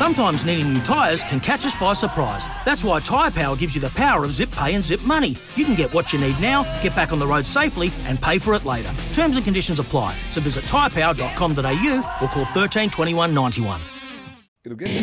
[0.00, 2.48] Sometimes needing new tyres can catch us by surprise.
[2.64, 5.36] That's why Tyre Power gives you the power of zip pay and zip money.
[5.56, 8.38] You can get what you need now, get back on the road safely, and pay
[8.38, 8.90] for it later.
[9.12, 10.16] Terms and conditions apply.
[10.30, 13.78] So visit tyrepower.com.au or call 13 21 91.
[14.64, 15.02] It'll get there.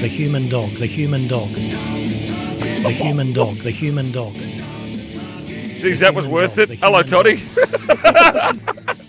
[0.00, 1.48] The human dog, the human dog.
[1.48, 4.34] The human dog, the human dog.
[4.34, 6.70] Geez, that was worth it.
[6.70, 7.42] Hello, Toddy.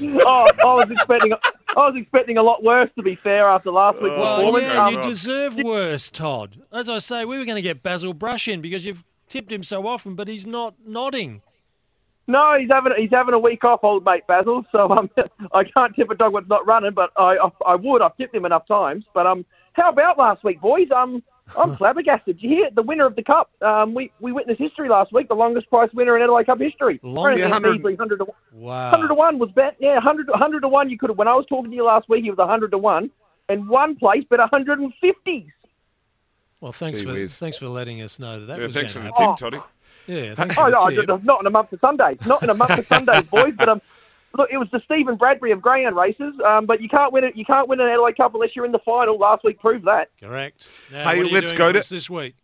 [0.26, 1.32] oh, I was expecting.
[1.76, 2.90] I was expecting a lot worse.
[2.96, 4.64] To be fair, after last week's Oh, performance.
[4.66, 6.62] yeah, Um, you deserve worse, Todd.
[6.72, 9.62] As I say, we were going to get Basil Brush in because you've tipped him
[9.62, 11.42] so often, but he's not nodding.
[12.26, 14.64] no, he's having he's having a week off, old mate Basil.
[14.72, 15.10] So um,
[15.54, 18.02] I can't tip a dog when it's not running, but I, I I would.
[18.02, 19.04] I've tipped him enough times.
[19.14, 20.88] But um, how about last week, boys?
[20.94, 21.22] Um,
[21.58, 22.38] I'm flabbergasted.
[22.38, 23.50] Did you hear the winner of the cup?
[23.62, 25.28] Um, we we witnessed history last week.
[25.28, 27.00] The longest price winner in Adelaide Cup history.
[27.02, 28.36] Longest- Apparently, 100 100 to, one.
[28.52, 28.90] Wow.
[28.90, 29.76] 100 to one was bet.
[29.78, 30.90] Yeah, 100 100 to one.
[30.90, 31.18] You could have.
[31.18, 33.10] When I was talking to you last week, he was 100 to one,
[33.48, 35.52] and one place bet 150.
[36.60, 37.36] Well, thanks Gee for whiz.
[37.38, 38.46] thanks for letting us know that.
[38.46, 39.36] that Yeah, was thanks for gonna the happen.
[39.36, 39.62] tip, Toddy.
[40.06, 41.24] Yeah, thanks for Oh, the no, tip.
[41.24, 42.18] Not in a month of Sundays.
[42.26, 43.54] Not in a month of Sundays, boys.
[43.56, 43.82] But um,
[44.36, 46.34] look, it was the Stephen Bradbury of greyhound races.
[46.46, 47.36] Um, but you can't win it.
[47.36, 49.18] You can't win an Adelaide Cup unless you're in the final.
[49.18, 50.10] Last week proved that.
[50.20, 50.68] Correct.
[50.92, 52.34] Now, Hey, what are let's doing go to- this week.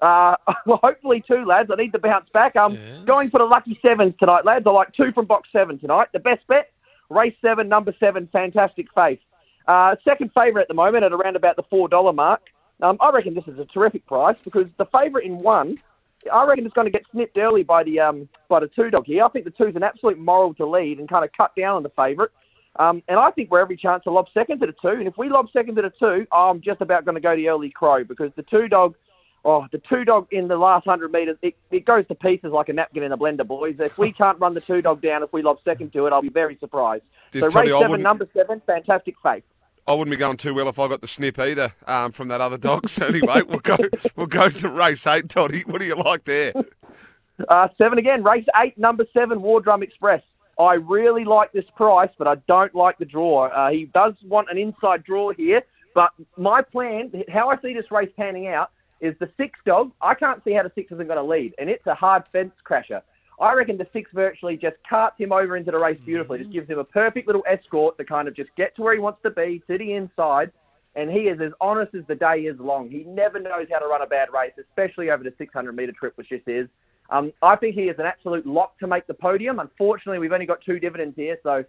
[0.00, 1.70] Uh, well, hopefully two lads.
[1.72, 2.54] I need to bounce back.
[2.56, 3.02] Um, Yeah.
[3.06, 4.66] going for the lucky sevens tonight, lads.
[4.66, 6.08] I like two from box seven tonight.
[6.12, 6.70] The best bet,
[7.10, 9.20] race seven, number seven, fantastic faith.
[9.66, 12.42] Uh, second favourite at the moment at around about the four dollar mark.
[12.82, 15.78] Um, I reckon this is a terrific price because the favourite in one,
[16.32, 19.04] I reckon it's going to get snipped early by the um, by the two dog
[19.06, 19.24] here.
[19.24, 21.82] I think the two's an absolute moral to lead and kind of cut down on
[21.82, 22.30] the favourite.
[22.78, 24.98] Um, and I think we're every chance to lob second to the two.
[24.98, 27.48] And if we lob second to the two, I'm just about going to go the
[27.48, 28.94] early crow because the two dog
[29.48, 32.68] Oh, the two dog in the last hundred metres, it, it goes to pieces like
[32.68, 33.76] a napkin in a blender, boys.
[33.78, 36.20] If we can't run the two dog down, if we lob second to it, I'll
[36.20, 37.04] be very surprised.
[37.32, 39.44] So race seven, number seven, fantastic faith.
[39.88, 42.40] I wouldn't be going too well if I got the snip either um, from that
[42.40, 42.88] other dog.
[42.96, 43.76] So anyway, we'll go
[44.16, 45.62] we'll go to race eight, Toddy.
[45.62, 46.52] What do you like there?
[47.50, 50.22] Uh, seven again, race eight, number seven, War Drum Express.
[50.58, 53.48] I really like this price, but I don't like the draw.
[53.48, 55.62] Uh, he does want an inside draw here,
[55.94, 58.70] but my plan, how I see this race panning out,
[59.00, 59.92] is the six dog.
[60.00, 62.54] I can't see how the six isn't going to lead, and it's a hard fence
[62.64, 63.02] crasher.
[63.38, 66.38] I reckon the six virtually just carts him over into the race beautifully.
[66.38, 69.00] Just gives him a perfect little escort to kind of just get to where he
[69.00, 70.52] wants to be, to the inside,
[70.94, 72.88] and he is as honest as the day is long.
[72.88, 76.16] He never knows how to run a bad race, especially over the 600 metre trip,
[76.16, 76.68] which this is.
[77.10, 79.58] Um, I think he is an absolute lock to make the podium.
[79.58, 81.64] Unfortunately, we've only got two dividends here, so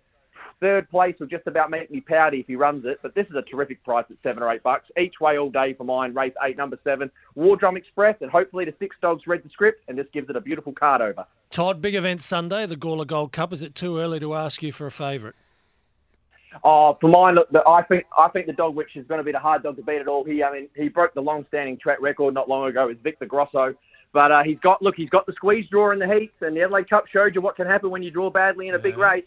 [0.60, 3.00] third place will just about make me pouty if he runs it.
[3.02, 5.74] But this is a terrific price at seven or eight bucks each way all day
[5.74, 6.14] for mine.
[6.14, 9.84] Race eight, number seven, War Drum Express, and hopefully the six dogs read the script
[9.88, 11.26] and this gives it a beautiful card over.
[11.52, 13.54] Todd, big event Sunday, the Gawler Gold Cup.
[13.54, 15.36] Is it too early to ask you for a favourite?
[16.64, 19.32] Oh, for mine, look, I think I think the dog which is going to be
[19.32, 20.24] the hard dog to beat at all.
[20.24, 22.90] He, I mean, he broke the long-standing track record not long ago.
[22.90, 23.76] Is Victor Grosso,
[24.14, 26.62] but uh, he's got look, he's got the squeeze draw in the heats, and the
[26.64, 29.26] Adelaide Cup showed you what can happen when you draw badly in a big race.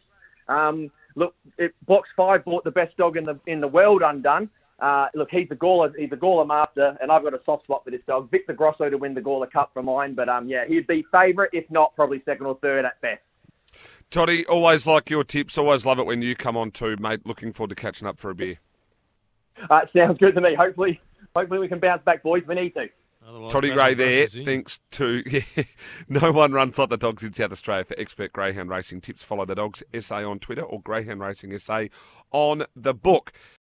[0.49, 4.51] Um, look, it, box five bought the best dog in the in the world undone.
[4.81, 7.85] Uh, look, he's the Gawler, he's the Gawler master, and I've got a soft spot
[7.85, 10.15] for this dog, Victor Grosso, to win the Gawler Cup for mine.
[10.15, 13.21] But um, yeah, he'd be favourite, if not probably second or third at best.
[14.11, 15.59] Toddy, always like your tips.
[15.59, 17.27] Always love it when you come on too, mate.
[17.27, 18.59] Looking forward to catching up for a beer.
[19.69, 20.55] Uh, sounds good to me.
[20.55, 21.01] Hopefully,
[21.37, 22.43] hopefully we can bounce back, boys.
[22.47, 22.89] We need to.
[23.27, 24.45] Otherwise, Toddy Basil Gray there there, is in.
[24.45, 25.23] thanks to
[25.57, 25.65] yeah,
[26.09, 29.23] no one runs like the dogs in South Australia for expert greyhound racing tips.
[29.23, 31.85] Follow the dogs SA on Twitter or Greyhound Racing SA
[32.33, 33.33] on the book.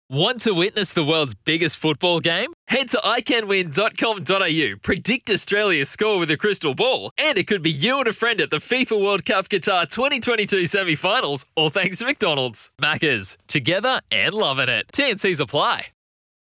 [0.10, 2.54] Want to witness the world's biggest football game?
[2.70, 8.00] Head to iCanWin.com.au, predict Australia's score with a crystal ball, and it could be you
[8.00, 12.06] and a friend at the FIFA World Cup Qatar 2022 semi finals, all thanks to
[12.06, 12.72] McDonald's.
[12.82, 14.88] Maccas, together and loving it.
[14.94, 15.88] TNCs apply.